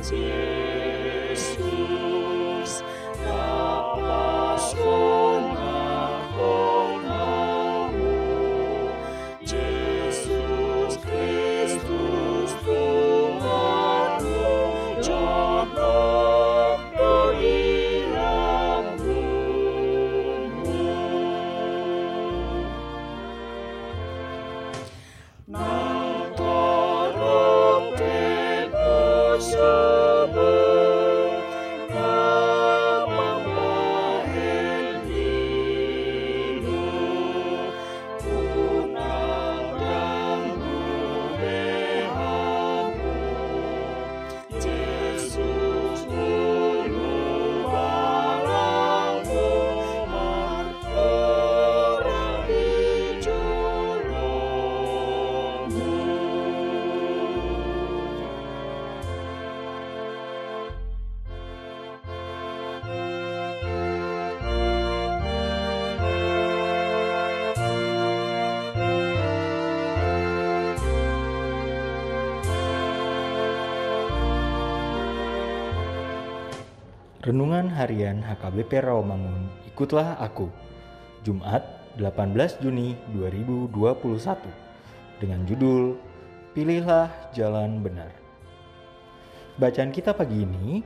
[0.00, 1.99] 结束。
[77.20, 80.48] Renungan Harian HKBP Rawamangun, ikutlah aku.
[81.20, 81.60] Jumat,
[82.00, 82.32] 18
[82.64, 84.40] Juni 2021.
[85.20, 86.00] Dengan judul
[86.56, 88.08] Pilihlah Jalan Benar.
[89.60, 90.80] Bacaan kita pagi ini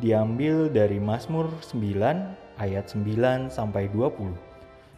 [0.00, 4.32] diambil dari Mazmur 9 ayat 9 sampai 20.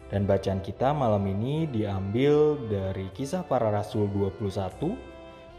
[0.07, 4.95] Dan bacaan kita malam ini diambil dari Kisah Para Rasul 21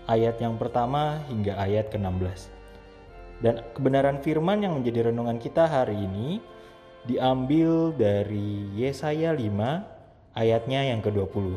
[0.09, 2.58] ayat yang pertama hingga ayat ke-16.
[3.39, 6.43] Dan kebenaran firman yang menjadi renungan kita hari ini
[7.07, 11.55] diambil dari Yesaya 5 ayatnya yang ke-20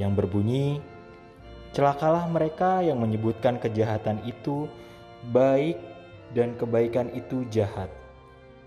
[0.00, 0.80] yang berbunyi
[1.72, 4.68] Celakalah mereka yang menyebutkan kejahatan itu
[5.32, 5.80] baik
[6.36, 7.88] dan kebaikan itu jahat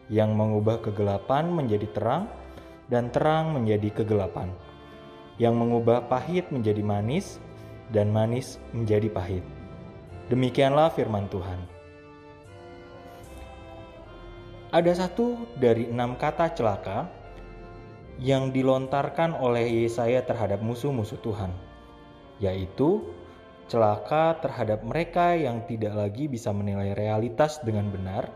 [0.10, 2.26] yang mengubah kegelapan menjadi terang
[2.90, 4.50] dan terang menjadi kegelapan
[5.38, 7.38] yang mengubah pahit menjadi manis
[7.94, 9.46] dan manis menjadi pahit.
[10.34, 11.75] Demikianlah firman Tuhan.
[14.76, 17.08] Ada satu dari enam kata celaka
[18.20, 21.48] yang dilontarkan oleh Yesaya terhadap musuh-musuh Tuhan,
[22.44, 23.08] yaitu
[23.72, 28.28] celaka terhadap mereka yang tidak lagi bisa menilai realitas dengan benar,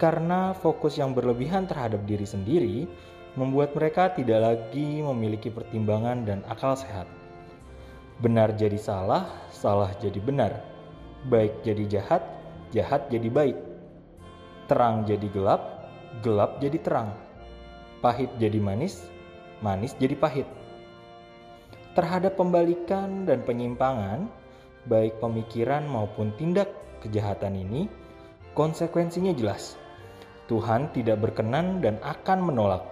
[0.00, 2.88] karena fokus yang berlebihan terhadap diri sendiri
[3.36, 7.04] membuat mereka tidak lagi memiliki pertimbangan dan akal sehat.
[8.24, 10.64] Benar jadi salah, salah jadi benar,
[11.28, 12.24] baik jadi jahat,
[12.72, 13.69] jahat jadi baik
[14.70, 15.90] terang jadi gelap,
[16.22, 17.10] gelap jadi terang,
[17.98, 19.02] pahit jadi manis,
[19.58, 20.46] manis jadi pahit.
[21.98, 24.30] Terhadap pembalikan dan penyimpangan,
[24.86, 26.70] baik pemikiran maupun tindak
[27.02, 27.90] kejahatan ini,
[28.54, 29.74] konsekuensinya jelas.
[30.46, 32.86] Tuhan tidak berkenan dan akan menolak,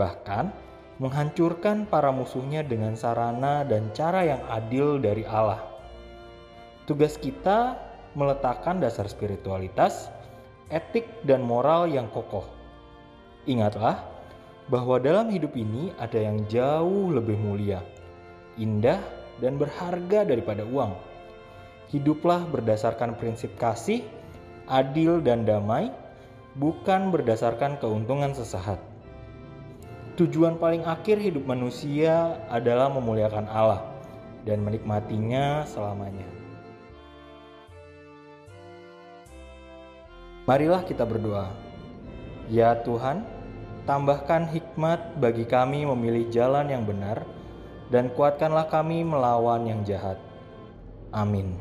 [0.00, 0.56] bahkan
[0.96, 5.60] menghancurkan para musuhnya dengan sarana dan cara yang adil dari Allah.
[6.88, 7.76] Tugas kita
[8.16, 10.08] meletakkan dasar spiritualitas
[10.72, 12.44] etik dan moral yang kokoh.
[13.44, 14.00] Ingatlah
[14.72, 17.84] bahwa dalam hidup ini ada yang jauh lebih mulia,
[18.56, 19.00] indah,
[19.42, 20.96] dan berharga daripada uang.
[21.92, 24.00] Hiduplah berdasarkan prinsip kasih,
[24.66, 25.92] adil, dan damai,
[26.56, 28.80] bukan berdasarkan keuntungan sesaat.
[30.14, 33.82] Tujuan paling akhir hidup manusia adalah memuliakan Allah
[34.46, 36.43] dan menikmatinya selamanya.
[40.44, 41.48] Marilah kita berdoa.
[42.52, 43.24] Ya Tuhan,
[43.88, 47.24] tambahkan hikmat bagi kami memilih jalan yang benar,
[47.88, 50.20] dan kuatkanlah kami melawan yang jahat.
[51.16, 51.56] Amin.